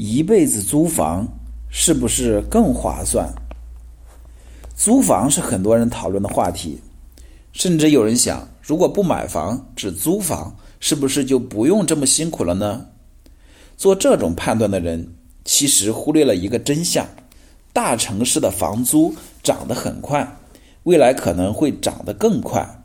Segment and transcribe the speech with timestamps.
[0.00, 1.26] 一辈子租房
[1.68, 3.34] 是不是更划算？
[4.76, 6.78] 租房是很多人讨论的话题，
[7.52, 12.86] 甚至有人想，如果不买房只租房，是不是就不用这么辛苦了呢？
[13.76, 15.14] 做这种判断的人，
[15.44, 17.04] 其实忽略了一个真相：
[17.72, 19.12] 大城市的房租
[19.42, 20.38] 涨得很快，
[20.84, 22.84] 未来可能会涨得更快。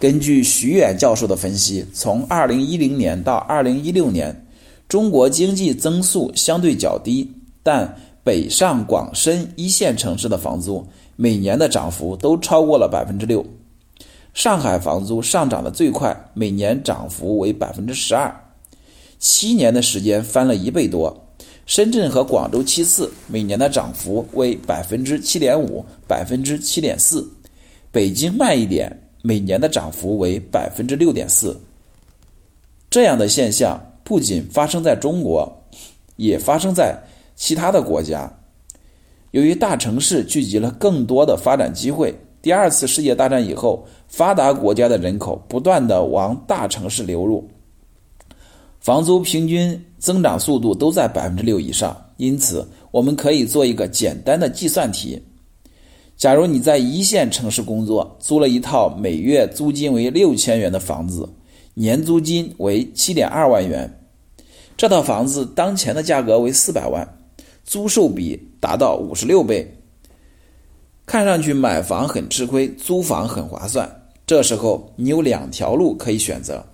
[0.00, 4.44] 根据徐远教授的分析，从2010年到2016年。
[4.92, 7.26] 中国经济增速相对较低，
[7.62, 13.42] 但北上广深一线城市的房租每年的涨幅都超过了百分之六。
[14.34, 18.30] 上海房租上涨的最快，每年涨幅为百分之十二，
[19.18, 21.26] 七年的时间翻了一倍多。
[21.64, 27.26] 深圳和广州其次，每年的涨幅为百分之七点五、百分之七点四。
[27.90, 31.58] 北京慢一点，每年的涨幅为百分之六点四。
[32.90, 33.82] 这样的现象。
[34.04, 35.50] 不仅发生在中国，
[36.16, 36.96] 也发生在
[37.36, 38.32] 其他的国家。
[39.30, 47.48] 由于大城市聚集了更多的发展机会，第二次世界大战以后，发达国家的人口不断的往大城市流入，
[48.80, 51.96] 房租平均增长速度都在百分之六以上。
[52.18, 55.20] 因此，我们可以做一个简单的计算题：
[56.16, 61.28] 假如你在一线城市工作，租了一套每月租金为六千元的房子。
[61.74, 63.90] 年租金为七点二万元，
[64.82, 67.06] 这套房子当前的价格为四百万，
[67.62, 69.80] 租售比达到五十六倍。
[71.06, 73.88] 看上去买房很吃亏，租房很划算。
[74.26, 76.66] 这时候你有两条路可以选择：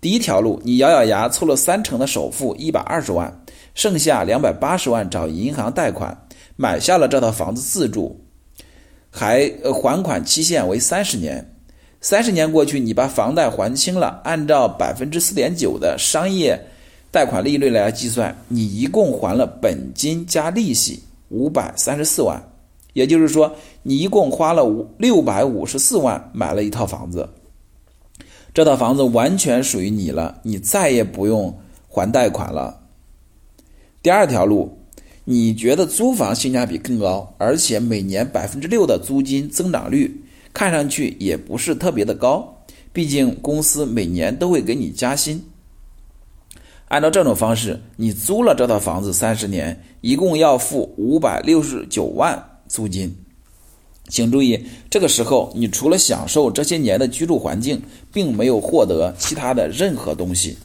[0.00, 6.26] 第一条路，你咬咬牙凑了三成的首付一百二十万，剩下两百八十万找银行贷款
[6.56, 8.18] 买下了这套房子自住，
[9.10, 11.54] 还还款期限为三十年。
[12.00, 16.58] 三十年过去，你把房贷还清了，按照百分之四点九的商业
[17.16, 22.46] 贷款利率来计算，你一共还了本金加利息五百三十四万，
[22.92, 23.50] 也就是说，
[23.82, 27.26] 你一共花了五六百五十四万买了一套房子。
[28.52, 31.58] 这套房子完全属于你了，你再也不用
[31.88, 32.82] 还贷款了。
[34.02, 34.76] 第二条路，
[35.24, 40.22] 你觉得租房性价比更高，而且每年百分之六的租金增长率。
[40.52, 42.58] 看上去也不是特别的高，
[42.92, 45.42] 毕竟公司每年都会给你加薪。
[46.88, 53.12] 按照这种方式，你租了这套房子三十年，一共要付五百六十九万租金。
[54.08, 57.82] 请注意，这个时候你除了享受这些年的居住环境，
[58.12, 60.56] 并没有获得其他的任何东西。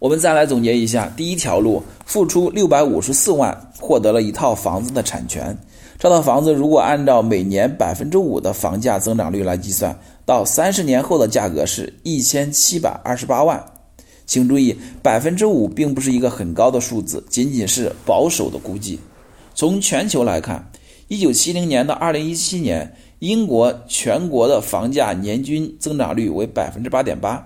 [0.00, 5.56] 我们再来总结一下：第一条路，付出六百五十四万，获得了一套房子的产权。
[6.00, 13.64] 这套房子如果按照每年百分之五的房价增长率来计算，到三十年后的价格是一千七百二十八万。
[14.28, 19.00] 请注意，百分之五并不是一个很高的数字，仅仅是保守的估计。
[19.54, 20.70] 从全球来看，
[21.08, 27.42] 一九七零年到二零一七年，英国全国的房价年均增长率为百分之八点八；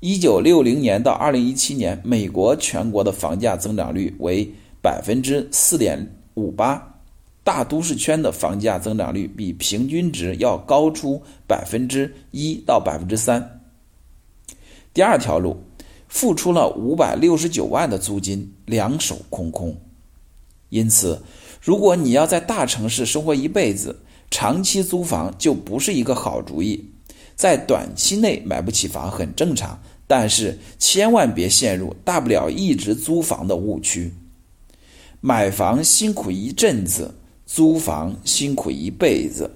[0.00, 4.46] 一九六零年到二零一七年，美国全国的房价增长率为
[4.82, 6.04] 百分之四点
[6.34, 6.88] 五八。
[7.44, 13.60] 大都市圈的房价增长率比平均值要高出百分之一到百分之三。
[14.94, 15.56] 第二条路，
[16.12, 19.74] 付出了五百六十九万的租金，两手空空。
[20.68, 21.22] 因此，
[21.58, 24.00] 如果你要在大城市生活一辈子，
[24.30, 26.90] 长期租房就不是一个好主意。
[27.34, 34.12] 在短期内买不起房很正常，但是千万别陷入大不了一直租房的误区。
[35.22, 37.14] 买房辛苦一阵子。
[37.44, 39.50] 租房辛苦一辈子。